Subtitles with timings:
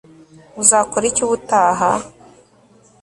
[0.61, 1.89] uzakora iki ubutaha